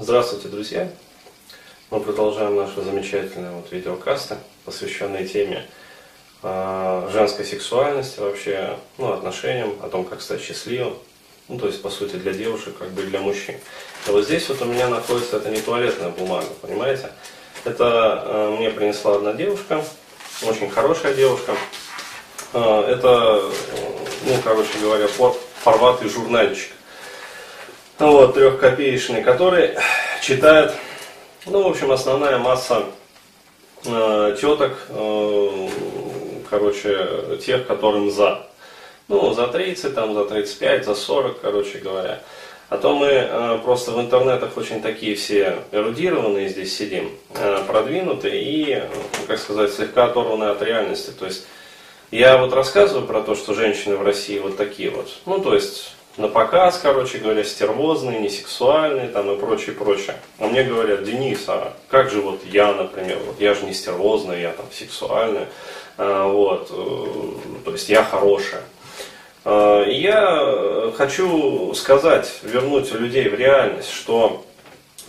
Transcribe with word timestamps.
Здравствуйте, 0.00 0.46
друзья! 0.46 0.88
Мы 1.90 1.98
продолжаем 1.98 2.54
наши 2.54 2.80
замечательные 2.82 3.50
вот 3.50 3.72
видеокасты, 3.72 4.36
посвященные 4.64 5.26
теме 5.26 5.66
э, 6.44 7.10
женской 7.12 7.44
сексуальности, 7.44 8.20
вообще, 8.20 8.76
ну, 8.96 9.12
отношениям, 9.12 9.74
о 9.82 9.88
том, 9.88 10.04
как 10.04 10.22
стать 10.22 10.40
счастливым. 10.40 10.94
Ну, 11.48 11.58
то 11.58 11.66
есть, 11.66 11.82
по 11.82 11.90
сути, 11.90 12.14
для 12.14 12.32
девушек, 12.32 12.78
как 12.78 12.90
бы 12.90 13.02
и 13.02 13.06
для 13.06 13.18
мужчин. 13.18 13.56
И 14.06 14.10
вот 14.12 14.24
здесь 14.24 14.48
вот 14.48 14.62
у 14.62 14.66
меня 14.66 14.86
находится, 14.86 15.38
это 15.38 15.50
не 15.50 15.60
туалетная 15.60 16.10
бумага, 16.10 16.46
понимаете? 16.62 17.10
Это 17.64 18.22
э, 18.24 18.56
мне 18.56 18.70
принесла 18.70 19.16
одна 19.16 19.32
девушка, 19.32 19.84
очень 20.42 20.70
хорошая 20.70 21.14
девушка. 21.14 21.56
Э, 22.52 22.84
это, 22.86 23.42
ну, 24.26 24.36
короче 24.44 24.78
говоря, 24.80 25.08
порватый 25.64 26.08
журнальчик 26.08 26.70
вот, 27.98 28.34
трехкопеечный, 28.34 29.22
который 29.22 29.76
читает, 30.22 30.72
ну, 31.46 31.62
в 31.62 31.66
общем, 31.66 31.90
основная 31.90 32.38
масса 32.38 32.84
э, 33.84 34.36
теток, 34.40 34.78
э, 34.88 35.68
короче, 36.48 37.38
тех, 37.44 37.66
которым 37.66 38.10
за. 38.10 38.46
Ну, 39.08 39.32
за 39.32 39.48
30, 39.48 39.94
там, 39.94 40.14
за 40.14 40.26
35, 40.26 40.84
за 40.84 40.94
40, 40.94 41.40
короче 41.40 41.78
говоря. 41.78 42.20
А 42.68 42.76
то 42.76 42.94
мы 42.94 43.06
э, 43.06 43.58
просто 43.64 43.92
в 43.92 44.00
интернетах 44.00 44.56
очень 44.56 44.82
такие 44.82 45.14
все 45.16 45.60
эрудированные 45.72 46.50
здесь 46.50 46.76
сидим, 46.76 47.10
э, 47.34 47.62
продвинутые 47.66 48.42
и, 48.42 48.82
как 49.26 49.38
сказать, 49.38 49.72
слегка 49.72 50.04
оторванные 50.04 50.50
от 50.50 50.60
реальности. 50.62 51.10
То 51.18 51.24
есть 51.24 51.46
я 52.10 52.36
вот 52.36 52.52
рассказываю 52.52 53.06
про 53.06 53.22
то, 53.22 53.34
что 53.34 53.54
женщины 53.54 53.96
в 53.96 54.02
России 54.02 54.38
вот 54.38 54.58
такие 54.58 54.90
вот. 54.90 55.08
Ну, 55.24 55.38
то 55.40 55.54
есть 55.54 55.94
на 56.18 56.28
показ, 56.28 56.78
короче 56.82 57.18
говоря, 57.18 57.44
стервозные, 57.44 58.18
несексуальные 58.18 59.08
там 59.08 59.30
и 59.30 59.38
прочее, 59.38 59.74
прочее. 59.74 60.16
А 60.38 60.46
мне 60.46 60.64
говорят, 60.64 61.04
Денис, 61.04 61.44
а 61.46 61.72
как 61.88 62.10
же 62.10 62.20
вот 62.20 62.40
я, 62.44 62.72
например, 62.72 63.18
вот 63.24 63.40
я 63.40 63.54
же 63.54 63.64
не 63.64 63.72
стервозная, 63.72 64.40
я 64.40 64.52
там 64.52 64.66
сексуальная, 64.72 65.46
вот, 65.96 66.68
э, 66.70 67.64
то 67.64 67.72
есть 67.72 67.88
я 67.88 68.04
хорошая. 68.04 68.62
А, 69.44 69.84
я 69.84 70.92
хочу 70.96 71.72
сказать, 71.74 72.30
вернуть 72.42 72.92
людей 72.92 73.28
в 73.28 73.34
реальность, 73.34 73.90
что 73.90 74.44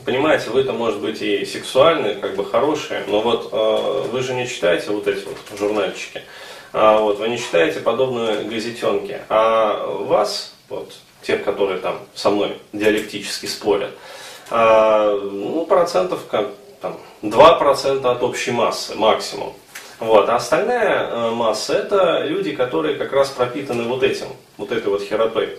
Понимаете, 0.05 0.49
вы-то, 0.51 0.71
может 0.71 1.01
быть, 1.01 1.21
и 1.21 1.43
сексуальные, 1.43 2.15
как 2.15 2.37
бы 2.37 2.45
хорошие, 2.45 3.03
но 3.07 3.19
вот 3.19 3.49
э, 3.51 4.07
вы 4.11 4.21
же 4.21 4.33
не 4.33 4.47
читаете 4.47 4.91
вот 4.91 5.07
эти 5.07 5.25
вот 5.25 5.37
журнальчики, 5.59 6.21
а, 6.71 6.99
вот, 6.99 7.19
вы 7.19 7.27
не 7.27 7.37
читаете 7.37 7.81
подобные 7.81 8.43
газетенки, 8.43 9.19
а 9.27 9.85
вас 9.87 10.53
вот, 10.69 10.93
тех, 11.21 11.43
которые 11.43 11.79
там 11.79 11.99
со 12.13 12.29
мной 12.29 12.57
диалектически 12.73 13.45
спорят, 13.45 13.91
а, 14.49 15.15
ну, 15.15 15.65
процентов 15.65 16.21
как, 16.29 16.49
там, 16.81 16.97
2% 17.21 18.05
от 18.05 18.23
общей 18.23 18.51
массы 18.51 18.95
максимум. 18.95 19.53
Вот. 19.99 20.29
А 20.29 20.37
остальная 20.37 21.07
э, 21.07 21.31
масса 21.31 21.73
это 21.73 22.23
люди, 22.23 22.53
которые 22.53 22.95
как 22.95 23.11
раз 23.11 23.29
пропитаны 23.29 23.83
вот 23.83 24.01
этим, 24.01 24.27
вот 24.57 24.71
этой 24.71 24.87
вот 24.87 25.03
херотой. 25.03 25.57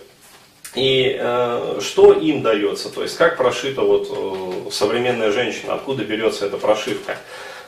И 0.73 1.15
э, 1.19 1.79
что 1.81 2.13
им 2.13 2.41
дается, 2.41 2.89
то 2.89 3.03
есть 3.03 3.17
как 3.17 3.37
прошита 3.37 3.81
вот 3.81 4.07
э, 4.09 4.71
современная 4.71 5.31
женщина, 5.31 5.75
откуда 5.75 6.03
берется 6.03 6.45
эта 6.45 6.57
прошивка. 6.57 7.17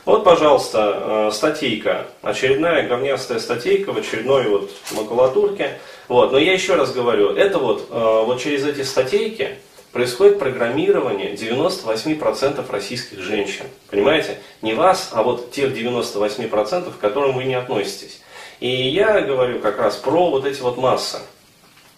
Вот, 0.04 0.24
пожалуйста, 0.24 1.28
э, 1.28 1.30
статейка, 1.32 2.06
очередная 2.22 2.88
говнястая 2.88 3.38
статейка 3.38 3.92
в 3.92 3.98
очередной 3.98 4.48
вот 4.48 4.70
макулатурке. 4.92 5.78
Вот. 6.08 6.32
Но 6.32 6.38
я 6.38 6.52
еще 6.52 6.74
раз 6.74 6.92
говорю, 6.92 7.34
это 7.34 7.58
вот, 7.58 7.88
э, 7.90 8.22
вот 8.26 8.40
через 8.40 8.64
эти 8.66 8.82
статейки 8.82 9.56
происходит 9.92 10.38
программирование 10.38 11.34
98% 11.34 12.68
российских 12.70 13.20
женщин. 13.20 13.64
Понимаете? 13.90 14.38
Не 14.62 14.74
вас, 14.74 15.10
а 15.12 15.22
вот 15.22 15.52
тех 15.52 15.72
98%, 15.72 16.92
к 16.96 16.98
которым 16.98 17.34
вы 17.34 17.44
не 17.44 17.54
относитесь. 17.54 18.20
И 18.60 18.68
я 18.68 19.20
говорю 19.20 19.60
как 19.60 19.78
раз 19.78 19.96
про 19.96 20.30
вот 20.30 20.44
эти 20.46 20.60
вот 20.60 20.76
массы. 20.76 21.18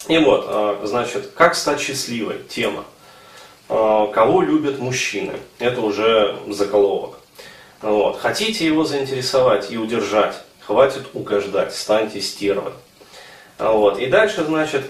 И 0.07 0.17
вот, 0.17 0.45
э, 0.47 0.77
значит, 0.83 1.31
как 1.35 1.55
стать 1.55 1.79
счастливой, 1.79 2.37
тема. 2.49 2.83
Кого 3.67 4.41
любят 4.41 4.79
мужчины? 4.79 5.33
Это 5.59 5.81
уже 5.81 6.39
заголовок. 6.47 7.19
Вот. 7.81 8.17
Хотите 8.17 8.65
его 8.65 8.85
заинтересовать 8.85 9.71
и 9.71 9.77
удержать, 9.77 10.35
хватит 10.65 11.07
угождать, 11.13 11.75
станьте 11.75 12.21
стервой. 12.21 12.71
Вот. 13.57 13.99
И 13.99 14.07
дальше, 14.07 14.43
значит, 14.43 14.83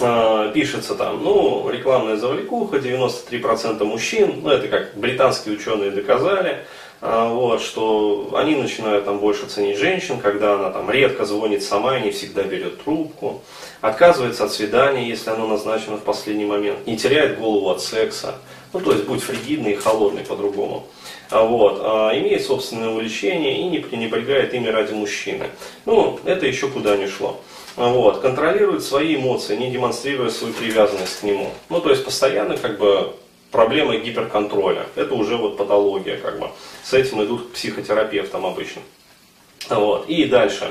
э, 0.00 0.50
пишется 0.54 0.94
там, 0.94 1.22
ну, 1.22 1.68
рекламная 1.70 2.16
завлекуха, 2.16 2.78
93% 2.78 3.82
мужчин, 3.84 4.40
ну, 4.42 4.50
это 4.50 4.68
как 4.68 4.96
британские 4.96 5.56
ученые 5.56 5.90
доказали, 5.90 6.64
вот, 7.00 7.62
что 7.62 8.30
они 8.34 8.56
начинают 8.56 9.04
там 9.04 9.18
больше 9.18 9.46
ценить 9.46 9.78
женщин, 9.78 10.18
когда 10.18 10.54
она 10.54 10.70
там 10.70 10.90
редко 10.90 11.24
звонит 11.24 11.62
сама 11.62 11.98
и 11.98 12.02
не 12.02 12.10
всегда 12.10 12.42
берет 12.42 12.82
трубку, 12.82 13.42
отказывается 13.80 14.44
от 14.44 14.52
свидания, 14.52 15.08
если 15.08 15.30
оно 15.30 15.46
назначено 15.46 15.96
в 15.96 16.02
последний 16.02 16.44
момент, 16.44 16.86
не 16.86 16.96
теряет 16.96 17.38
голову 17.38 17.70
от 17.70 17.80
секса, 17.80 18.34
ну, 18.72 18.80
то 18.80 18.92
есть 18.92 19.04
будь 19.04 19.22
фригидный 19.22 19.72
и 19.72 19.76
холодный 19.76 20.24
по-другому. 20.24 20.86
А 21.30 21.42
вот, 21.42 21.80
а 21.82 22.10
имеет 22.18 22.44
собственное 22.44 22.88
увлечение 22.88 23.60
и 23.60 23.64
не 23.64 23.78
пренебрегает 23.78 24.54
ими 24.54 24.68
ради 24.68 24.92
мужчины. 24.92 25.46
Ну, 25.84 26.18
это 26.24 26.46
еще 26.46 26.68
куда 26.68 26.96
не 26.96 27.06
шло. 27.06 27.40
А 27.76 27.92
вот, 27.92 28.18
контролирует 28.18 28.82
свои 28.82 29.14
эмоции, 29.14 29.56
не 29.56 29.70
демонстрируя 29.70 30.30
свою 30.30 30.52
привязанность 30.52 31.20
к 31.20 31.22
нему. 31.22 31.50
Ну, 31.68 31.80
то 31.80 31.90
есть 31.90 32.04
постоянно 32.04 32.56
как 32.56 32.78
бы 32.78 33.12
проблема 33.50 33.96
гиперконтроля. 33.96 34.86
Это 34.94 35.14
уже 35.14 35.36
вот 35.36 35.56
патология 35.56 36.16
как 36.16 36.38
бы. 36.38 36.50
С 36.82 36.92
этим 36.92 37.22
идут 37.24 37.48
к 37.48 37.52
психотерапевтам 37.52 38.46
обычно. 38.46 38.82
Вот. 39.68 40.08
И 40.08 40.24
дальше. 40.24 40.70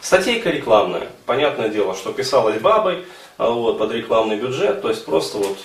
Статейка 0.00 0.50
рекламная. 0.50 1.08
Понятное 1.26 1.68
дело, 1.68 1.94
что 1.94 2.12
писалась 2.12 2.60
бабой 2.60 3.04
вот, 3.38 3.78
под 3.78 3.92
рекламный 3.92 4.36
бюджет, 4.36 4.82
то 4.82 4.88
есть 4.88 5.04
просто 5.04 5.38
вот 5.38 5.56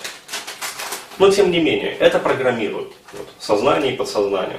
но 1.20 1.30
тем 1.30 1.50
не 1.50 1.60
менее, 1.60 1.94
это 1.98 2.18
программируют. 2.18 2.94
Вот, 3.12 3.28
сознание 3.38 3.92
и 3.92 3.96
подсознание. 3.96 4.58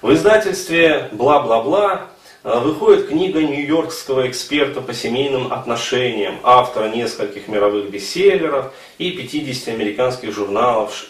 В 0.00 0.12
издательстве 0.12 1.08
«Бла-бла-бла» 1.10 2.06
выходит 2.44 3.08
книга 3.08 3.42
нью-йоркского 3.42 4.28
эксперта 4.28 4.80
по 4.80 4.94
семейным 4.94 5.52
отношениям, 5.52 6.38
автора 6.44 6.88
нескольких 6.88 7.48
мировых 7.48 7.90
бестселлеров 7.90 8.72
и 8.98 9.10
50 9.10 9.74
американских 9.74 10.32
журналов. 10.32 11.06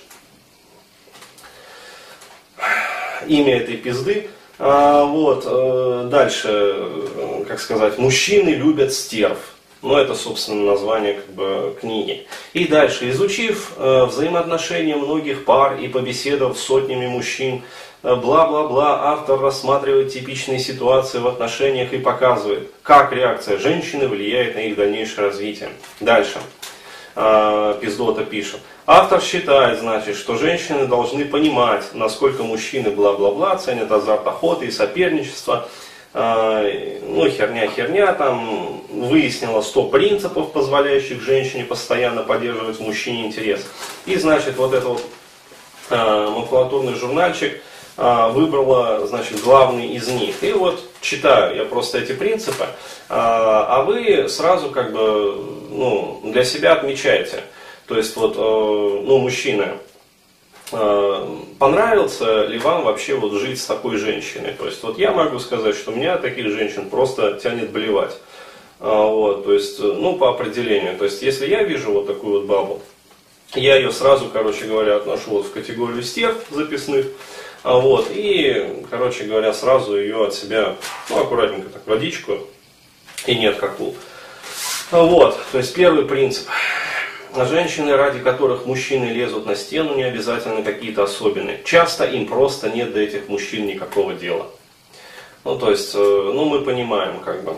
Имя 3.29 3.59
этой 3.59 3.77
пизды. 3.77 4.29
А, 4.59 5.05
вот, 5.05 5.45
э, 5.47 6.09
дальше, 6.11 6.49
э, 6.51 7.45
как 7.47 7.61
сказать, 7.61 7.99
мужчины 7.99 8.51
любят 8.51 8.93
стерв. 8.93 9.39
Ну, 9.83 9.97
это, 9.97 10.15
собственно, 10.15 10.73
название 10.73 11.15
как 11.15 11.35
бы, 11.35 11.77
книги. 11.81 12.27
И 12.53 12.67
дальше, 12.67 13.11
изучив 13.11 13.73
э, 13.77 14.07
взаимоотношения 14.07 14.97
многих 14.97 15.45
пар 15.45 15.77
и 15.77 15.87
побеседовав 15.87 16.59
с 16.59 16.63
сотнями 16.63 17.07
мужчин, 17.07 17.63
э, 18.03 18.15
бла-бла-бла, 18.17 19.13
автор 19.13 19.39
рассматривает 19.39 20.13
типичные 20.13 20.59
ситуации 20.59 21.21
в 21.21 21.29
отношениях 21.29 21.93
и 21.93 21.99
показывает, 21.99 22.71
как 22.83 23.13
реакция 23.13 23.59
женщины 23.59 24.09
влияет 24.09 24.57
на 24.57 24.61
их 24.61 24.75
дальнейшее 24.75 25.27
развитие. 25.27 25.69
Дальше. 26.01 26.39
Э, 27.15 27.79
Пиздота 27.81 28.25
пишет. 28.25 28.61
Автор 28.91 29.21
считает, 29.21 29.81
значит, 29.81 30.17
что 30.17 30.39
женщины 30.39 30.87
должны 30.87 31.27
понимать, 31.27 31.85
насколько 31.93 32.43
мужчины 32.43 32.89
бла-бла-бла 32.89 33.57
ценят 33.57 33.93
азарт 33.93 34.27
охоты 34.27 34.65
и 34.65 34.71
соперничества, 34.71 35.69
а, 36.15 36.65
ну, 37.07 37.29
херня, 37.29 37.69
херня, 37.69 38.15
там, 38.15 38.81
выяснила 38.89 39.61
100 39.61 39.83
принципов, 39.89 40.53
позволяющих 40.53 41.21
женщине 41.21 41.65
постоянно 41.65 42.23
поддерживать 42.23 42.81
мужчине 42.81 43.27
интерес. 43.27 43.67
И, 44.07 44.17
значит, 44.17 44.57
вот 44.57 44.73
этот 44.73 44.89
вот 44.89 45.05
э, 45.91 46.29
макулатурный 46.31 46.95
журнальчик 46.95 47.61
э, 47.99 48.29
выбрала, 48.31 49.07
значит, 49.07 49.43
главный 49.43 49.89
из 49.89 50.09
них. 50.09 50.43
И 50.43 50.53
вот 50.53 50.83
читаю 51.03 51.55
я 51.57 51.67
просто 51.67 51.99
эти 51.99 52.13
принципы, 52.13 52.65
а 53.11 53.83
вы 53.83 54.31
сразу 54.31 54.71
как 54.71 54.95
бы, 54.95 55.45
ну, 55.73 56.23
для 56.25 56.43
себя 56.43 56.73
отмечаете. 56.73 57.43
То 57.89 57.97
есть, 57.97 58.17
вот, 58.17 58.37
э, 58.37 58.41
ну, 58.41 59.19
мужчины, 59.19 59.75
Э, 60.71 61.27
понравился 61.59 62.45
ли 62.45 62.59
вам 62.59 62.85
вообще 62.85 63.15
вот 63.15 63.33
жить 63.33 63.61
с 63.61 63.65
такой 63.65 63.97
женщиной. 63.97 64.53
То 64.53 64.67
есть 64.67 64.83
вот 64.83 64.99
я 64.99 65.13
могу 65.13 65.39
сказать, 65.39 65.75
что 65.75 65.93
меня 65.93 66.19
таких 66.19 66.51
женщин 66.51 66.91
просто 66.91 67.41
тянет 67.43 67.71
блевать. 67.71 68.17
А, 68.81 69.07
вот, 69.07 69.45
то 69.45 69.53
есть, 69.53 69.81
ну, 69.81 70.17
по 70.17 70.29
определению. 70.31 70.97
То 70.97 71.05
есть, 71.05 71.23
если 71.23 71.47
я 71.47 71.63
вижу 71.63 71.93
вот 71.93 72.07
такую 72.07 72.35
вот 72.35 72.45
бабу, 72.45 72.83
я 73.55 73.77
ее 73.77 73.91
сразу, 73.91 74.29
короче 74.33 74.67
говоря, 74.67 74.97
отношу 74.97 75.31
вот 75.31 75.47
в 75.47 75.53
категорию 75.53 76.03
стерв 76.03 76.37
записных. 76.51 77.07
А, 77.65 77.79
вот, 77.79 78.09
и, 78.11 78.85
короче 78.89 79.25
говоря, 79.25 79.53
сразу 79.53 79.99
ее 79.99 80.27
от 80.27 80.35
себя, 80.35 80.77
ну, 81.09 81.21
аккуратненько 81.21 81.71
так, 81.71 81.87
водичку, 81.87 82.39
и 83.27 83.35
нет 83.35 83.57
как 83.57 83.79
А, 84.93 85.03
вот, 85.03 85.41
то 85.51 85.59
есть, 85.59 85.75
первый 85.75 86.05
принцип. 86.05 86.47
Женщины, 87.35 87.97
ради 87.97 88.21
которых 88.21 88.67
мужчины 88.67 89.07
лезут 89.07 89.47
на 89.47 89.55
стену, 89.55 89.95
не 89.95 90.05
обязательно 90.05 90.63
какие-то 90.63 91.05
особенные. 91.05 91.61
Часто 91.65 92.05
им 92.05 92.27
просто 92.27 92.71
нет 92.71 92.93
до 92.93 93.01
этих 93.01 93.29
мужчин 93.29 93.67
никакого 93.67 94.15
дела. 94.15 94.47
Ну, 95.45 95.59
то 95.59 95.71
есть, 95.71 95.95
э, 95.95 95.99
ну, 95.99 96.45
мы 96.45 96.61
понимаем, 96.61 97.21
как 97.21 97.45
бы. 97.45 97.55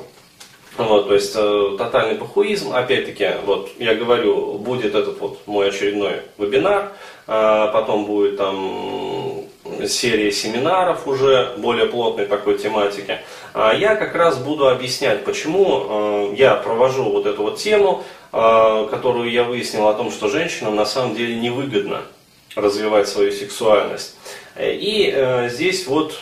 Вот, 0.77 1.09
то 1.09 1.15
есть, 1.15 1.33
э, 1.35 1.77
тотальный 1.77 2.15
похуизм, 2.15 2.73
опять-таки, 2.73 3.31
вот, 3.45 3.71
я 3.79 3.95
говорю, 3.95 4.55
будет 4.55 4.95
этот 4.95 5.19
вот 5.21 5.41
мой 5.47 5.69
очередной 5.69 6.23
вебинар, 6.39 6.93
а 7.27 7.69
потом 7.69 8.07
будет 8.07 8.37
там 8.37 9.47
серия 9.87 10.33
семинаров 10.33 11.07
уже 11.07 11.55
более 11.59 11.87
плотной 11.87 12.27
такой 12.27 12.59
тематики. 12.59 13.19
А 13.53 13.75
я 13.75 13.97
как 13.97 14.15
раз 14.15 14.39
буду 14.39 14.69
объяснять, 14.69 15.25
почему 15.25 16.31
э, 16.33 16.35
я 16.37 16.55
провожу 16.55 17.05
вот 17.05 17.27
эту 17.27 17.43
вот 17.43 17.59
тему, 17.59 18.05
э, 18.33 18.89
которую 18.91 19.31
я 19.31 19.43
выяснил 19.43 19.89
о 19.89 19.95
том, 19.95 20.13
что 20.13 20.29
женщинам 20.29 20.77
на 20.77 20.87
самом 20.87 21.17
деле 21.17 21.35
невыгодно 21.35 22.03
развивать 22.55 23.09
свою 23.09 23.33
сексуальность. 23.33 24.17
И 24.57 25.13
э, 25.13 25.49
здесь 25.49 25.87
вот 25.87 26.19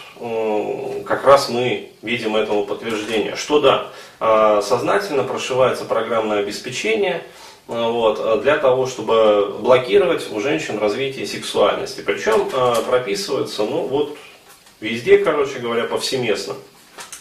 как 1.07 1.25
раз 1.25 1.49
мы 1.49 1.91
видим 2.03 2.35
этому 2.35 2.65
подтверждение, 2.67 3.37
что 3.37 3.61
да, 3.61 4.63
сознательно 4.63 5.23
прошивается 5.23 5.85
программное 5.85 6.41
обеспечение 6.41 7.23
вот, 7.69 8.43
для 8.43 8.57
того, 8.59 8.87
чтобы 8.89 9.55
блокировать 9.61 10.27
у 10.33 10.41
женщин 10.41 10.79
развитие 10.79 11.25
сексуальности. 11.25 12.03
Причем 12.05 12.51
прописывается, 12.85 13.63
ну 13.63 13.83
вот, 13.83 14.19
везде, 14.81 15.19
короче 15.19 15.61
говоря, 15.61 15.85
повсеместно. 15.85 16.55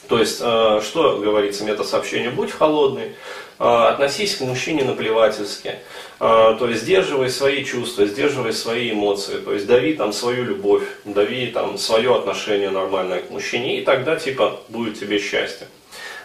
То 0.07 0.19
есть, 0.19 0.39
э, 0.41 0.81
что 0.83 1.17
говорится 1.17 1.65
мета-сообщение, 1.65 2.29
будь 2.29 2.51
холодный, 2.51 3.13
э, 3.59 3.63
относись 3.63 4.37
к 4.37 4.41
мужчине 4.41 4.83
наплевательски, 4.83 5.67
э, 5.67 5.75
то 6.19 6.67
есть 6.67 6.83
сдерживай 6.83 7.29
свои 7.29 7.65
чувства, 7.65 8.05
сдерживай 8.05 8.53
свои 8.53 8.91
эмоции, 8.91 9.39
то 9.39 9.53
есть 9.53 9.67
дави 9.67 9.93
там 9.93 10.13
свою 10.13 10.45
любовь, 10.45 10.83
дави 11.03 11.47
там 11.47 11.77
свое 11.77 12.15
отношение 12.15 12.69
нормальное 12.69 13.21
к 13.21 13.31
мужчине, 13.31 13.79
и 13.79 13.83
тогда 13.83 14.15
типа 14.15 14.61
будет 14.69 14.99
тебе 14.99 15.19
счастье. 15.19 15.67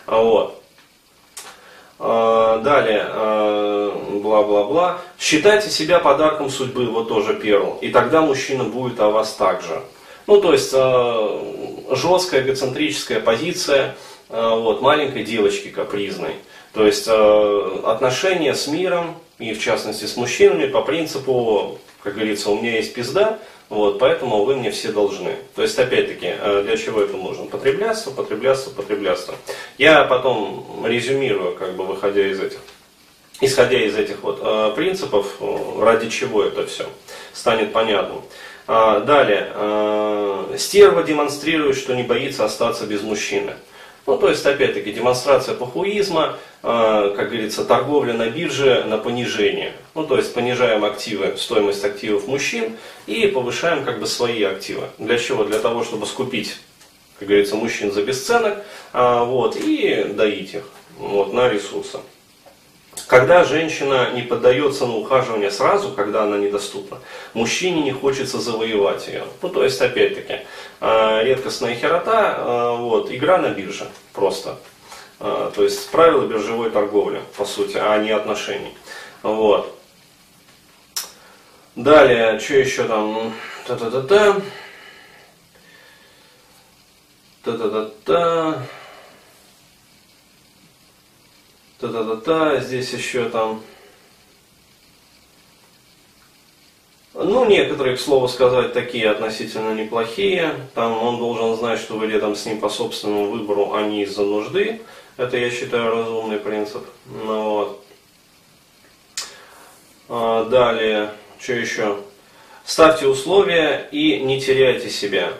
Вот. 0.07 0.59
Далее, 1.99 3.05
бла-бла-бла. 4.21 4.99
Считайте 5.21 5.71
себя 5.71 6.01
подарком 6.01 6.51
судьбы, 6.51 6.87
вот 6.87 7.07
тоже 7.09 7.35
перл. 7.35 7.79
И 7.81 7.91
тогда 7.91 8.23
мужчина 8.23 8.65
будет 8.65 8.99
о 8.99 9.11
вас 9.11 9.35
также. 9.35 9.81
Ну, 10.27 10.41
то 10.41 10.53
есть, 10.53 10.73
жесткая 11.97 12.43
эгоцентрическая 12.43 13.21
позиция 13.21 13.95
э, 14.29 14.51
вот, 14.57 14.81
маленькой 14.81 15.25
девочки 15.25 15.69
капризной. 15.69 16.35
То 16.73 16.87
есть 16.87 17.07
э, 17.07 17.81
отношения 17.85 18.55
с 18.55 18.67
миром 18.67 19.17
и 19.39 19.53
в 19.53 19.61
частности 19.61 20.07
с 20.07 20.17
мужчинами 20.17 20.67
по 20.67 20.83
принципу, 20.83 21.79
как 22.03 22.15
говорится, 22.15 22.51
у 22.51 22.59
меня 22.59 22.77
есть 22.77 22.95
пизда, 22.95 23.39
вот, 23.69 23.99
поэтому 23.99 24.45
вы 24.45 24.57
мне 24.57 24.71
все 24.71 24.93
должны. 24.93 25.37
То 25.55 25.63
есть, 25.63 25.79
опять-таки, 25.79 26.35
э, 26.39 26.63
для 26.65 26.77
чего 26.77 27.03
это 27.03 27.17
нужно? 27.17 27.47
Потреблятство, 27.47 28.11
потреблятство, 28.11 28.71
потреблятство. 28.71 29.35
Я 29.79 30.05
потом 30.05 30.85
резюмирую, 30.85 31.55
как 31.57 31.75
бы 31.75 31.85
выходя 31.85 32.27
из 32.27 32.41
этих, 32.41 32.59
исходя 33.41 33.79
из 33.83 33.97
этих 33.97 34.23
вот 34.23 34.41
э, 34.43 34.73
принципов, 34.75 35.41
ради 35.79 36.09
чего 36.09 36.45
это 36.45 36.67
все 36.67 36.87
станет 37.33 37.73
понятным. 37.73 38.23
А, 38.75 39.01
далее, 39.01 39.49
а, 39.55 40.55
стерва 40.57 41.03
демонстрирует, 41.03 41.77
что 41.77 41.95
не 41.95 42.05
боится 42.05 42.47
остаться 42.47 42.87
без 42.87 43.03
мужчины. 43.03 43.53
Ну, 44.07 44.17
то 44.17 44.31
есть, 44.31 44.47
опять-таки, 44.47 44.93
демонстрация 44.93 45.55
похуизма, 45.55 46.39
а, 46.63 47.15
как 47.15 47.29
говорится, 47.29 47.67
торговля 47.67 48.15
на 48.15 48.31
бирже 48.31 48.85
на 48.85 48.97
понижение. 48.97 49.75
Ну, 49.95 50.07
то 50.07 50.17
есть, 50.17 50.33
понижаем 50.33 50.87
активы, 50.87 51.35
стоимость 51.37 51.85
активов 51.85 52.27
мужчин 52.27 52.79
и 53.07 53.27
повышаем 53.27 53.85
как 53.85 54.01
бы 54.01 54.07
свои 54.07 54.43
активы. 54.43 54.85
Для 54.97 55.19
чего? 55.19 55.45
Для 55.45 55.59
того, 55.59 55.85
чтобы 55.85 56.07
скупить, 56.07 56.57
как 57.19 57.29
говорится, 57.29 57.57
мужчин 57.57 57.93
за 57.93 58.03
бесценок, 58.03 58.65
вот, 58.95 59.55
и 59.55 60.05
доить 60.15 60.55
их 60.55 60.65
вот, 60.97 61.35
на 61.35 61.51
ресурсы. 61.51 61.99
Когда 63.13 63.45
женщина 63.45 64.11
не 64.15 64.23
поддается 64.23 64.87
на 64.87 64.95
ухаживание 64.95 65.51
сразу, 65.51 65.93
когда 65.93 66.23
она 66.23 66.39
недоступна, 66.39 66.99
мужчине 67.35 67.83
не 67.83 67.93
хочется 67.93 68.41
завоевать 68.41 69.07
ее. 69.07 69.25
Ну, 69.43 69.51
то 69.51 69.63
есть, 69.63 69.83
опять-таки, 69.83 70.47
а, 70.81 71.23
редкостная 71.23 71.75
херота, 71.75 72.35
а, 72.39 72.77
вот, 72.77 73.13
игра 73.13 73.37
на 73.37 73.51
бирже 73.51 73.87
просто. 74.15 74.57
А, 75.21 75.51
то 75.55 75.63
есть, 75.63 75.91
правила 75.91 76.27
биржевой 76.27 76.71
торговли, 76.71 77.21
по 77.37 77.45
сути, 77.45 77.77
а 77.77 77.99
не 77.99 78.13
отношений. 78.13 78.75
Вот. 79.23 79.79
Далее, 81.77 82.41
что 82.41 82.55
еще 82.55 82.85
там? 82.85 83.35
Та-та-та-та. 83.67 84.41
Та-та-та-та. 87.45 88.63
Та-та-та-та, 91.83 92.61
здесь 92.61 92.93
еще 92.93 93.29
там... 93.29 93.61
Ну, 97.15 97.45
некоторые, 97.45 97.97
к 97.97 98.01
слову 98.01 98.27
сказать, 98.29 98.73
такие 98.73 99.11
относительно 99.11 99.75
неплохие. 99.75 100.55
Там 100.75 100.97
он 100.97 101.19
должен 101.19 101.55
знать, 101.57 101.79
что 101.79 101.99
вы 101.99 102.07
летом 102.07 102.35
с 102.37 102.47
ним 102.47 102.59
по 102.59 102.71
собственному 102.71 103.31
выбору, 103.31 103.75
а 103.75 103.83
не 103.83 104.05
из-за 104.05 104.23
нужды. 104.23 104.81
Это, 105.19 105.37
я 105.37 105.51
считаю, 105.51 105.91
разумный 105.91 106.39
принцип. 106.39 106.83
Ну, 107.07 107.43
вот. 107.43 107.85
а, 110.09 110.45
далее, 110.45 111.13
что 111.39 111.53
еще? 111.53 111.99
Ставьте 112.65 113.09
условия 113.09 113.89
и 113.91 114.21
не 114.21 114.41
теряйте 114.41 114.89
себя. 114.89 115.35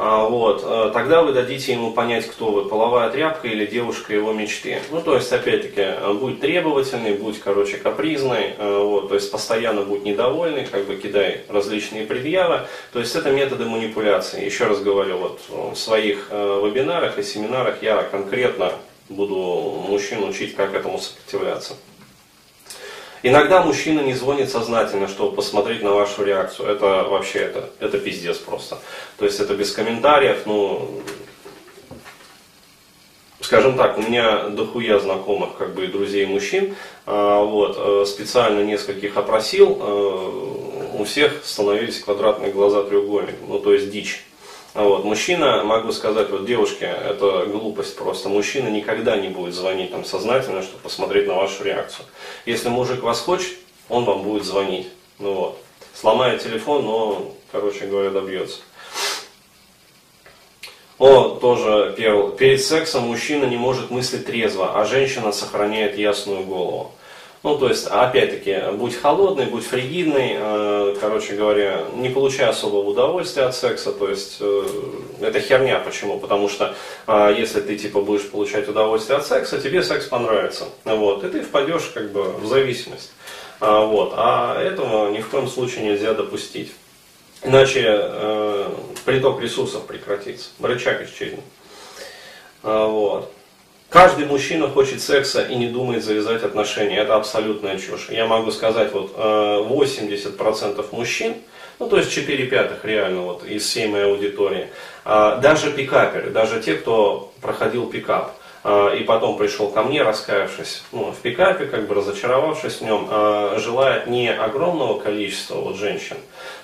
А, 0.00 0.28
вот, 0.28 0.62
э, 0.64 0.90
тогда 0.94 1.22
вы 1.22 1.32
дадите 1.32 1.72
ему 1.72 1.90
понять, 1.92 2.24
кто 2.26 2.52
вы, 2.52 2.66
половая 2.66 3.10
тряпка 3.10 3.48
или 3.48 3.66
девушка 3.66 4.14
его 4.14 4.32
мечты. 4.32 4.78
Ну, 4.92 5.02
то 5.02 5.16
есть, 5.16 5.32
опять-таки, 5.32 5.80
э, 5.80 6.12
будь 6.12 6.40
требовательный, 6.40 7.14
будь, 7.14 7.40
короче, 7.40 7.78
капризный, 7.78 8.54
э, 8.56 8.78
вот, 8.80 9.08
то 9.08 9.16
есть, 9.16 9.28
постоянно 9.32 9.82
будь 9.82 10.04
недовольный, 10.04 10.66
как 10.66 10.86
бы 10.86 10.94
кидай 10.94 11.40
различные 11.48 12.06
предъявы. 12.06 12.60
То 12.92 13.00
есть, 13.00 13.16
это 13.16 13.32
методы 13.32 13.64
манипуляции. 13.64 14.44
Еще 14.44 14.66
раз 14.66 14.80
говорю, 14.80 15.18
вот, 15.18 15.40
в 15.48 15.76
своих 15.76 16.28
вебинарах 16.30 17.18
и 17.18 17.24
семинарах 17.24 17.82
я 17.82 18.04
конкретно 18.04 18.74
буду 19.08 19.34
мужчин 19.88 20.22
учить, 20.22 20.54
как 20.54 20.74
этому 20.74 21.00
сопротивляться. 21.00 21.74
Иногда 23.22 23.62
мужчина 23.62 24.00
не 24.00 24.14
звонит 24.14 24.50
сознательно, 24.50 25.08
чтобы 25.08 25.36
посмотреть 25.36 25.82
на 25.82 25.92
вашу 25.92 26.24
реакцию. 26.24 26.68
Это 26.68 27.04
вообще, 27.08 27.40
это, 27.40 27.70
это 27.80 27.98
пиздец 27.98 28.38
просто. 28.38 28.78
То 29.18 29.24
есть 29.24 29.40
это 29.40 29.54
без 29.54 29.72
комментариев, 29.72 30.42
ну, 30.46 31.02
скажем 33.40 33.76
так, 33.76 33.98
у 33.98 34.02
меня 34.02 34.48
дохуя 34.50 34.98
знакомых, 34.98 35.56
как 35.56 35.74
бы 35.74 35.84
и 35.84 35.88
друзей 35.88 36.26
мужчин, 36.26 36.76
а, 37.06 37.42
вот, 37.42 37.76
э, 37.78 38.04
специально 38.06 38.62
нескольких 38.62 39.16
опросил, 39.16 39.78
э, 39.80 40.98
у 40.98 41.04
всех 41.04 41.44
становились 41.44 42.00
квадратные 42.00 42.52
глаза 42.52 42.82
треугольник, 42.82 43.36
ну 43.46 43.58
то 43.58 43.72
есть 43.72 43.90
дичь. 43.90 44.24
Вот. 44.74 45.04
Мужчина, 45.04 45.64
могу 45.64 45.92
сказать, 45.92 46.30
вот 46.30 46.46
девушке, 46.46 46.86
это 46.86 47.46
глупость 47.46 47.96
просто. 47.96 48.28
Мужчина 48.28 48.68
никогда 48.68 49.16
не 49.16 49.28
будет 49.28 49.54
звонить 49.54 49.90
там 49.90 50.04
сознательно, 50.04 50.62
чтобы 50.62 50.82
посмотреть 50.82 51.26
на 51.26 51.34
вашу 51.34 51.64
реакцию. 51.64 52.06
Если 52.46 52.68
мужик 52.68 53.02
вас 53.02 53.20
хочет, 53.20 53.54
он 53.88 54.04
вам 54.04 54.22
будет 54.22 54.44
звонить. 54.44 54.88
Ну 55.18 55.32
вот. 55.34 55.58
Сломает 55.94 56.42
телефон, 56.42 56.84
но, 56.84 57.34
короче 57.50 57.86
говоря, 57.86 58.10
добьется. 58.10 58.60
О, 60.98 61.38
тоже 61.40 61.94
перл. 61.96 62.30
Перед 62.32 62.62
сексом 62.62 63.04
мужчина 63.04 63.44
не 63.44 63.56
может 63.56 63.90
мыслить 63.90 64.26
трезво, 64.26 64.78
а 64.78 64.84
женщина 64.84 65.32
сохраняет 65.32 65.96
ясную 65.96 66.44
голову. 66.44 66.92
Ну, 67.44 67.56
то 67.56 67.68
есть, 67.68 67.86
опять-таки, 67.86 68.72
будь 68.72 68.96
холодный, 68.96 69.46
будь 69.46 69.64
фригидный, 69.64 70.34
э, 70.36 70.96
короче 71.00 71.34
говоря, 71.36 71.84
не 71.94 72.08
получай 72.08 72.48
особого 72.48 72.88
удовольствия 72.88 73.44
от 73.44 73.54
секса, 73.54 73.92
то 73.92 74.08
есть, 74.08 74.38
э, 74.40 74.66
это 75.20 75.38
херня, 75.40 75.78
почему? 75.78 76.18
Потому 76.18 76.48
что, 76.48 76.74
э, 77.06 77.34
если 77.38 77.60
ты, 77.60 77.76
типа, 77.76 78.00
будешь 78.00 78.28
получать 78.28 78.68
удовольствие 78.68 79.18
от 79.18 79.26
секса, 79.26 79.60
тебе 79.60 79.84
секс 79.84 80.06
понравится, 80.06 80.64
вот, 80.84 81.22
и 81.22 81.28
ты 81.28 81.42
впадешь, 81.42 81.92
как 81.94 82.10
бы, 82.10 82.24
в 82.24 82.46
зависимость, 82.46 83.12
а, 83.60 83.84
вот, 83.84 84.14
а 84.16 84.60
этого 84.60 85.10
ни 85.10 85.20
в 85.20 85.28
коем 85.28 85.46
случае 85.46 85.84
нельзя 85.84 86.14
допустить. 86.14 86.72
Иначе 87.44 87.84
э, 87.86 88.70
приток 89.04 89.40
ресурсов 89.40 89.86
прекратится, 89.86 90.50
рычаг 90.60 91.02
исчезнет. 91.02 91.44
А, 92.64 92.86
вот. 92.86 93.32
Каждый 93.88 94.26
мужчина 94.26 94.68
хочет 94.68 95.00
секса 95.00 95.42
и 95.42 95.54
не 95.54 95.68
думает 95.68 96.04
завязать 96.04 96.42
отношения. 96.42 96.98
Это 96.98 97.16
абсолютная 97.16 97.78
чушь. 97.78 98.08
Я 98.10 98.26
могу 98.26 98.50
сказать, 98.50 98.92
вот 98.92 99.14
80% 99.16 100.78
э, 100.78 100.94
мужчин, 100.94 101.34
ну 101.78 101.88
то 101.88 101.96
есть 101.96 102.12
4 102.12 102.46
пятых 102.48 102.84
реально 102.84 103.22
вот 103.22 103.44
из 103.44 103.64
всей 103.64 103.88
моей 103.88 104.04
аудитории, 104.04 104.68
а, 105.06 105.36
даже 105.36 105.70
пикаперы, 105.70 106.30
даже 106.30 106.60
те, 106.60 106.74
кто 106.74 107.32
проходил 107.40 107.86
пикап, 107.86 108.34
и 108.64 109.04
потом 109.04 109.38
пришел 109.38 109.70
ко 109.70 109.82
мне, 109.82 110.02
раскаявшись 110.02 110.82
ну, 110.92 111.12
в 111.12 111.16
пикапе, 111.18 111.66
как 111.66 111.86
бы 111.86 111.94
разочаровавшись 111.94 112.80
в 112.80 112.82
нем, 112.82 113.06
а, 113.08 113.56
желает 113.58 114.08
не 114.08 114.32
огромного 114.32 114.98
количества 114.98 115.56
вот, 115.56 115.76
женщин. 115.76 116.16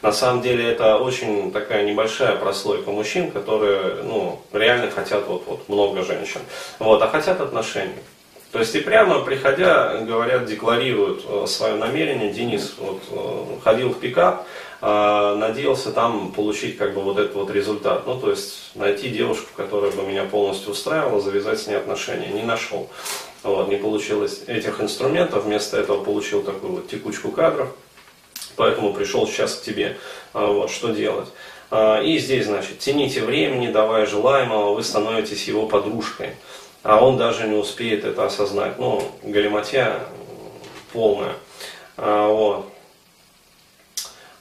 На 0.02 0.12
самом 0.12 0.42
деле 0.42 0.68
это 0.68 0.98
очень 0.98 1.52
такая 1.52 1.84
небольшая 1.84 2.36
прослойка 2.36 2.90
мужчин, 2.90 3.30
которые 3.30 4.02
ну, 4.02 4.40
реально 4.52 4.90
хотят 4.90 5.26
вот, 5.26 5.44
вот, 5.46 5.68
много 5.68 6.02
женщин, 6.02 6.40
вот, 6.78 7.00
а 7.00 7.08
хотят 7.08 7.40
отношений. 7.40 7.94
То 8.54 8.60
есть 8.60 8.72
и 8.76 8.80
прямо 8.80 9.18
приходя, 9.18 9.98
говорят, 9.98 10.46
декларируют 10.46 11.24
э, 11.26 11.46
свое 11.48 11.74
намерение. 11.74 12.32
Денис 12.32 12.74
вот, 12.78 13.02
э, 13.10 13.60
ходил 13.64 13.88
в 13.88 13.98
пикап, 13.98 14.46
надеялся 14.84 15.92
там 15.92 16.32
получить 16.32 16.76
как 16.76 16.94
бы 16.94 17.00
вот 17.00 17.18
этот 17.18 17.34
вот 17.34 17.50
результат. 17.50 18.06
Ну, 18.06 18.20
то 18.20 18.30
есть 18.30 18.72
найти 18.74 19.08
девушку, 19.08 19.48
которая 19.56 19.90
бы 19.90 20.02
меня 20.02 20.24
полностью 20.24 20.72
устраивала, 20.72 21.20
завязать 21.20 21.60
с 21.60 21.66
ней 21.66 21.76
отношения. 21.76 22.28
Не 22.28 22.42
нашел. 22.42 22.88
Вот, 23.42 23.68
не 23.68 23.76
получилось 23.76 24.42
этих 24.46 24.80
инструментов, 24.80 25.44
вместо 25.44 25.78
этого 25.78 26.02
получил 26.02 26.42
такую 26.42 26.74
вот 26.74 26.88
текучку 26.88 27.30
кадров. 27.30 27.68
Поэтому 28.56 28.92
пришел 28.92 29.26
сейчас 29.26 29.54
к 29.54 29.62
тебе. 29.62 29.96
Вот, 30.32 30.70
что 30.70 30.90
делать? 30.90 31.28
И 32.04 32.18
здесь, 32.18 32.46
значит, 32.46 32.78
тяните 32.78 33.22
времени, 33.22 33.68
давая 33.68 34.06
желаемого, 34.06 34.74
вы 34.74 34.82
становитесь 34.82 35.48
его 35.48 35.66
подружкой 35.66 36.34
а 36.84 37.02
он 37.02 37.16
даже 37.16 37.48
не 37.48 37.56
успеет 37.56 38.04
это 38.04 38.26
осознать. 38.26 38.78
Ну, 38.78 39.02
галиматья 39.22 40.00
полная. 40.92 41.32
А, 41.96 42.28
вот. 42.28 42.70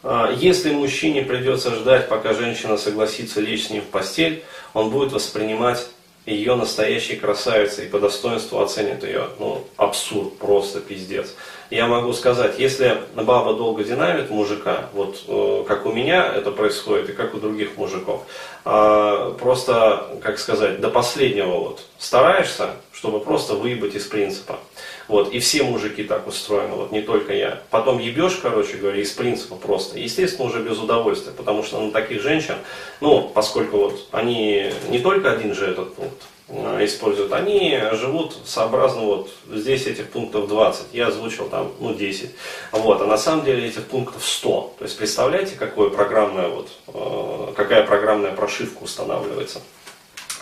А, 0.04 0.32
если 0.32 0.72
мужчине 0.72 1.22
придется 1.22 1.74
ждать, 1.76 2.10
пока 2.10 2.34
женщина 2.34 2.78
согласится 2.78 3.40
лечь 3.40 3.68
с 3.68 3.70
ним 3.70 3.82
в 3.82 3.86
постель, 3.86 4.44
он 4.74 4.90
будет 4.90 5.14
воспринимать 5.14 5.88
ее 6.26 6.56
настоящей 6.56 7.16
красавицей 7.18 7.86
и 7.86 7.90
по 7.90 8.00
достоинству 8.00 8.60
оценит 8.60 9.04
ее. 9.04 9.28
Ну, 9.40 9.66
абсурд, 9.76 10.38
просто 10.38 10.80
пиздец. 10.80 11.36
Я 11.70 11.88
могу 11.88 12.14
сказать, 12.14 12.60
если 12.60 12.98
баба 13.16 13.54
долго 13.56 13.84
динамит 13.84 14.30
мужика, 14.30 14.90
вот 14.94 15.24
э, 15.28 15.66
как 15.68 15.86
у 15.86 15.92
меня 15.92 16.34
это 16.34 16.52
происходит 16.52 17.10
и 17.10 17.14
как 17.14 17.34
у 17.34 17.40
других 17.40 17.78
мужиков, 17.78 18.22
э, 18.64 19.36
просто, 19.40 20.18
как 20.22 20.40
сказать, 20.40 20.80
до 20.80 20.90
последнего 20.90 21.58
вот 21.58 21.82
стараешься, 21.98 22.70
чтобы 22.92 23.20
просто 23.20 23.56
выебать 23.56 23.96
из 23.96 24.06
принципа. 24.06 24.60
Вот, 25.08 25.34
и 25.34 25.40
все 25.40 25.64
мужики 25.64 26.04
так 26.04 26.28
устроены, 26.28 26.76
вот 26.76 26.92
не 26.92 27.02
только 27.02 27.34
я. 27.34 27.62
Потом 27.70 28.00
ебешь, 28.00 28.40
короче 28.42 28.78
говоря, 28.78 29.02
из 29.02 29.12
принципа 29.12 29.56
просто. 29.56 30.00
Естественно, 30.00 30.48
уже 30.48 30.62
без 30.62 30.80
удовольствия, 30.80 31.34
потому 31.34 31.64
что 31.64 31.82
на 31.82 31.92
таких 31.92 32.22
женщин, 32.22 32.56
ну, 33.02 33.30
поскольку 33.34 33.78
вот 33.78 34.08
они 34.12 34.72
не 34.90 35.00
только 35.00 35.32
один 35.32 35.54
же 35.54 35.66
этот 35.66 35.94
пункт, 35.96 36.24
а, 36.50 36.84
используют, 36.84 37.34
они 37.34 37.80
живут 37.94 38.38
сообразно 38.46 39.02
вот 39.02 39.30
здесь 39.52 39.88
этих 39.88 40.10
пунктов 40.10 40.48
20, 40.48 40.94
я 40.94 41.08
озвучил 41.08 41.50
там, 41.50 41.72
ну, 41.80 41.94
10. 41.94 42.32
Вот, 42.72 43.02
а 43.02 43.06
на 43.06 43.18
самом 43.18 43.46
деле 43.46 43.68
этих 43.68 43.86
пунктов 43.86 44.26
100. 44.26 44.76
То 44.78 44.86
есть 44.86 44.98
представляете, 44.98 45.56
какое 45.58 45.90
программное 45.90 46.50
вот, 46.50 46.70
э, 46.88 47.54
какая 47.56 47.86
программная 47.86 48.34
прошивка 48.34 48.84
устанавливается. 48.84 49.62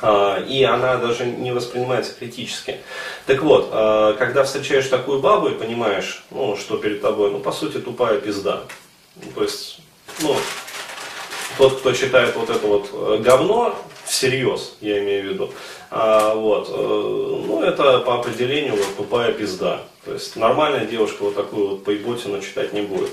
А, 0.02 0.40
и 0.40 0.64
она 0.64 0.98
даже 0.98 1.26
не 1.26 1.52
воспринимается 1.52 2.14
критически. 2.18 2.78
Так 3.28 3.44
вот, 3.44 3.70
а, 3.72 4.14
когда 4.14 4.44
встречаешь 4.44 4.88
такую 4.88 5.20
бабу 5.20 5.50
и 5.50 5.54
понимаешь, 5.54 6.24
ну, 6.32 6.58
что 6.58 6.78
перед 6.78 7.02
тобой, 7.02 7.32
ну, 7.32 7.40
по 7.40 7.52
сути, 7.52 7.78
тупая 7.78 8.20
пизда. 8.20 8.64
То 9.36 9.44
есть, 9.44 9.80
ну, 10.22 10.36
тот, 11.58 11.80
кто 11.80 11.92
читает 11.94 12.36
вот 12.36 12.50
это 12.50 12.66
вот 12.66 12.90
э, 12.92 13.18
говно, 13.22 13.76
всерьез, 14.06 14.76
я 14.82 15.00
имею 15.00 15.24
в 15.24 15.34
виду, 15.34 15.54
вот, 15.92 16.70
э, 16.70 17.44
ну, 17.48 17.62
это 17.62 18.00
по 18.00 18.16
определению 18.16 18.76
вот, 18.76 18.96
тупая 18.98 19.34
пизда. 19.34 19.82
То 20.06 20.14
есть 20.14 20.36
нормальная 20.36 20.86
девушка 20.86 21.24
вот 21.24 21.36
такую 21.36 21.68
вот 21.68 21.84
поеботину 21.84 22.42
читать 22.42 22.74
не 22.74 22.82
будет. 22.82 23.12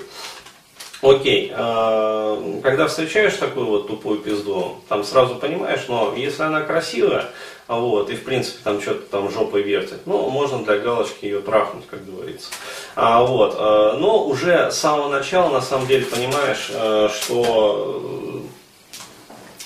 Окей, 1.01 1.53
а, 1.55 2.61
когда 2.63 2.89
встречаешь 2.89 3.35
такую 3.35 3.67
вот 3.67 3.87
тупую 3.87 4.19
пизду, 4.19 4.79
там 4.89 5.05
сразу 5.05 5.37
понимаешь, 5.37 5.85
но 5.87 6.13
если 6.17 6.43
она 6.43 6.63
красивая, 6.63 7.27
вот, 7.69 8.11
и 8.11 8.17
в 8.17 8.25
принципе 8.25 8.59
там 8.65 8.81
что-то 8.81 9.03
там 9.03 9.31
жопой 9.31 9.63
вертит, 9.63 10.01
ну, 10.07 10.29
можно 10.29 10.65
для 10.65 10.79
галочки 10.79 11.25
ее 11.25 11.41
трахнуть, 11.41 11.87
как 11.87 12.05
говорится. 12.05 12.51
А, 12.97 13.23
вот, 13.23 13.55
а, 13.57 13.97
но 13.97 14.27
уже 14.27 14.73
с 14.73 14.79
самого 14.79 15.09
начала 15.09 15.53
на 15.53 15.61
самом 15.61 15.87
деле 15.87 16.05
понимаешь, 16.05 16.69
а, 16.75 17.09
что 17.11 18.43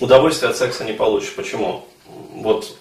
удовольствие 0.00 0.50
от 0.50 0.58
секса 0.58 0.84
не 0.84 0.92
получишь. 0.92 1.34
Почему? 1.34 1.86
Вот 2.34 2.76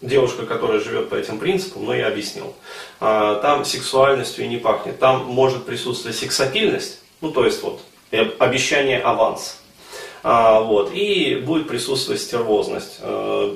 девушка, 0.00 0.46
которая 0.46 0.78
живет 0.78 1.08
по 1.08 1.16
этим 1.16 1.40
принципам, 1.40 1.86
ну 1.86 1.92
я 1.92 2.06
объяснил, 2.06 2.54
там 3.00 3.64
сексуальностью 3.64 4.44
и 4.44 4.48
не 4.48 4.58
пахнет. 4.58 5.00
Там 5.00 5.24
может 5.24 5.64
присутствовать 5.64 6.16
сексапильность, 6.16 7.00
ну 7.20 7.32
то 7.32 7.44
есть 7.44 7.62
вот 7.62 7.80
обещание 8.10 9.00
аванс. 9.00 9.60
А, 10.22 10.60
вот, 10.60 10.92
и 10.92 11.36
будет 11.36 11.68
присутствовать 11.68 12.20
стервозность, 12.20 12.98
э, 13.00 13.54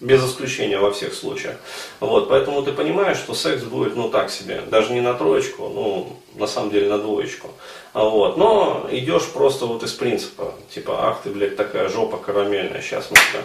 без 0.00 0.24
исключения 0.24 0.78
во 0.78 0.90
всех 0.90 1.14
случаях. 1.14 1.56
Вот, 2.00 2.28
поэтому 2.28 2.62
ты 2.62 2.72
понимаешь, 2.72 3.16
что 3.16 3.34
секс 3.34 3.62
будет, 3.62 3.96
ну, 3.96 4.08
так 4.10 4.30
себе, 4.30 4.62
даже 4.70 4.92
не 4.92 5.00
на 5.00 5.14
троечку, 5.14 5.68
ну, 5.68 6.16
на 6.34 6.46
самом 6.46 6.70
деле 6.70 6.88
на 6.88 6.98
двоечку. 6.98 7.48
А, 7.94 8.04
вот, 8.04 8.36
но 8.36 8.86
идешь 8.90 9.26
просто 9.28 9.66
вот 9.66 9.82
из 9.82 9.92
принципа, 9.92 10.52
типа, 10.70 11.08
ах 11.08 11.20
ты, 11.24 11.30
блядь, 11.30 11.56
такая 11.56 11.88
жопа 11.88 12.18
карамельная, 12.18 12.82
сейчас 12.82 13.10
мы 13.10 13.16
тебя 13.16 13.42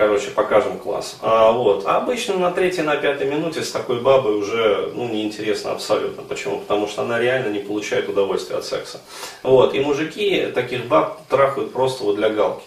короче, 0.00 0.30
покажем 0.30 0.78
класс. 0.78 1.18
А, 1.20 1.52
вот. 1.52 1.84
а 1.84 1.98
обычно 1.98 2.38
на 2.38 2.50
третьей, 2.50 2.84
на 2.84 2.96
пятой 2.96 3.26
минуте 3.26 3.62
с 3.62 3.70
такой 3.70 4.00
бабой 4.00 4.34
уже 4.34 4.90
ну, 4.94 5.06
неинтересно 5.06 5.72
абсолютно. 5.72 6.22
Почему? 6.22 6.60
Потому 6.60 6.88
что 6.88 7.02
она 7.02 7.18
реально 7.18 7.52
не 7.52 7.58
получает 7.58 8.08
удовольствия 8.08 8.56
от 8.56 8.64
секса. 8.64 9.02
Вот. 9.42 9.74
И 9.74 9.80
мужики 9.80 10.46
таких 10.54 10.86
баб 10.86 11.26
трахают 11.28 11.74
просто 11.74 12.04
вот 12.04 12.16
для 12.16 12.30
галки. 12.30 12.64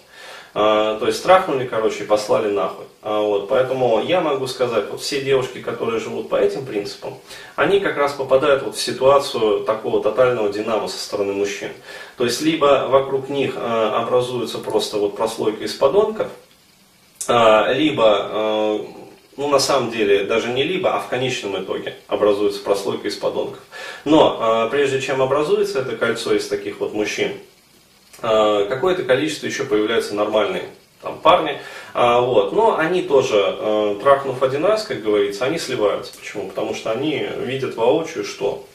А, 0.56 1.00
то 1.00 1.08
есть 1.08 1.18
страхнули, 1.18 1.66
короче, 1.66 2.04
и 2.04 2.08
послали 2.08 2.52
нахуй. 2.52 2.86
А, 3.02 3.22
вот, 3.22 3.50
поэтому 3.50 4.02
я 4.04 4.22
могу 4.22 4.46
сказать, 4.46 4.86
вот 4.92 5.02
все 5.02 5.22
девушки, 5.22 5.60
которые 5.62 6.00
живут 6.00 6.30
по 6.30 6.36
этим 6.36 6.66
принципам, 6.66 7.18
они 7.56 7.80
как 7.80 7.98
раз 7.98 8.14
попадают 8.14 8.62
вот 8.62 8.76
в 8.76 8.82
ситуацию 8.82 9.62
такого 9.62 10.04
тотального 10.04 10.50
динамо 10.50 10.88
со 10.88 11.00
стороны 11.00 11.34
мужчин. 11.34 11.72
То 12.18 12.26
есть 12.26 12.42
либо 12.42 12.86
вокруг 12.88 13.30
них 13.30 13.54
а, 13.58 14.00
образуется 14.04 14.60
просто 14.60 14.98
вот 14.98 15.16
прослойка 15.16 15.64
из 15.64 15.74
подонков, 15.74 16.28
либо, 17.26 18.82
ну 19.38 19.48
на 19.48 19.60
самом 19.60 19.92
деле 19.92 20.26
даже 20.26 20.50
не 20.50 20.64
либо, 20.64 20.94
а 20.94 21.00
в 21.00 21.08
конечном 21.08 21.56
итоге 21.64 21.96
образуется 22.10 22.62
прослойка 22.62 23.08
из 23.08 23.16
подонков. 23.16 23.62
Но 24.04 24.68
прежде 24.70 25.00
чем 25.00 25.22
образуется 25.22 25.80
это 25.80 25.96
кольцо 25.96 26.34
из 26.36 26.50
таких 26.50 26.82
вот 26.82 26.94
мужчин, 26.94 27.32
какое-то 28.24 29.04
количество 29.04 29.46
еще 29.46 29.66
появляются 29.66 30.16
нормальные 30.16 30.64
там, 31.02 31.20
парни, 31.20 31.60
вот, 31.94 32.54
но 32.54 32.78
они 32.78 33.02
тоже, 33.02 33.36
э, 33.38 34.00
трахнув 34.02 34.42
один 34.42 34.66
раз, 34.66 34.84
как 34.84 35.04
говорится, 35.04 35.46
они 35.46 35.60
сливаются. 35.60 36.14
Почему? 36.18 36.48
Потому 36.48 36.74
что 36.74 36.92
они 36.92 37.28
видят 37.40 37.76
воочию, 37.76 38.24
что 38.24 38.66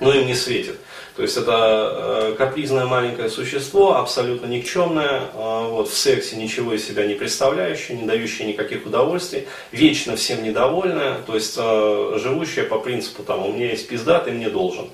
ну, 0.00 0.12
им 0.12 0.26
не 0.26 0.34
светит. 0.34 0.78
То 1.16 1.22
есть 1.22 1.36
это 1.36 2.30
э, 2.30 2.34
капризное 2.38 2.86
маленькое 2.86 3.28
существо, 3.28 3.96
абсолютно 3.96 4.46
никчемное, 4.46 5.22
э, 5.34 5.68
вот, 5.70 5.88
в 5.88 5.96
сексе 5.96 6.36
ничего 6.36 6.74
из 6.74 6.86
себя 6.86 7.06
не 7.06 7.14
представляющее, 7.14 7.98
не 7.98 8.06
дающее 8.06 8.46
никаких 8.46 8.86
удовольствий, 8.86 9.48
вечно 9.72 10.14
всем 10.14 10.44
недовольное, 10.44 11.16
то 11.26 11.34
есть 11.34 11.56
э, 11.58 12.18
живущее 12.22 12.66
по 12.66 12.78
принципу 12.78 13.24
там, 13.24 13.44
у 13.44 13.52
меня 13.52 13.70
есть 13.70 13.88
пизда, 13.88 14.20
ты 14.20 14.30
мне 14.30 14.48
должен. 14.48 14.88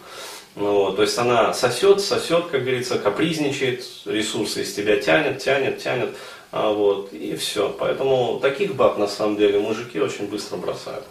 Вот, 0.54 0.96
то 0.96 1.02
есть 1.02 1.18
она 1.18 1.52
сосет, 1.52 2.00
сосет, 2.00 2.46
как 2.46 2.62
говорится, 2.62 2.98
капризничает, 2.98 3.84
ресурсы 4.04 4.62
из 4.62 4.72
тебя 4.72 5.00
тянет, 5.00 5.42
тянет, 5.42 5.82
тянет, 5.82 6.10
а, 6.52 6.72
вот, 6.72 7.12
и 7.12 7.34
все. 7.34 7.74
Поэтому 7.76 8.38
таких 8.40 8.76
баб 8.76 8.96
на 8.96 9.08
самом 9.08 9.36
деле 9.36 9.58
мужики 9.58 10.00
очень 10.00 10.28
быстро 10.28 10.56
бросают. 10.56 11.04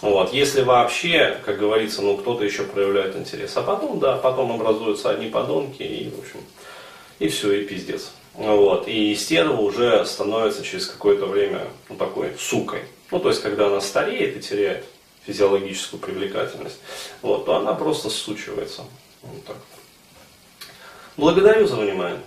Вот, 0.00 0.32
если 0.32 0.62
вообще, 0.62 1.40
как 1.44 1.58
говорится, 1.58 2.02
ну 2.02 2.16
кто-то 2.16 2.44
еще 2.44 2.62
проявляет 2.62 3.16
интерес. 3.16 3.56
А 3.56 3.62
потом, 3.62 3.98
да, 3.98 4.16
потом 4.16 4.52
образуются 4.52 5.10
одни 5.10 5.28
подонки 5.28 5.82
и, 5.82 6.10
в 6.10 6.20
общем, 6.20 6.40
и 7.18 7.28
все, 7.28 7.52
и 7.52 7.64
пиздец. 7.64 8.12
Вот, 8.34 8.86
и 8.86 9.14
стерва 9.16 9.60
уже 9.60 10.04
становится 10.04 10.62
через 10.64 10.86
какое-то 10.86 11.26
время 11.26 11.68
ну, 11.88 11.96
такой 11.96 12.32
сукой. 12.38 12.80
Ну, 13.10 13.18
то 13.18 13.28
есть, 13.28 13.42
когда 13.42 13.66
она 13.66 13.80
стареет 13.80 14.36
и 14.36 14.40
теряет 14.40 14.84
физиологическую 15.26 16.00
привлекательность, 16.00 16.78
вот, 17.22 17.46
то 17.46 17.56
она 17.56 17.74
просто 17.74 18.10
сучивается. 18.10 18.82
Вот 19.22 19.44
так. 19.44 19.56
Благодарю 21.16 21.66
за 21.66 21.76
внимание. 21.76 22.20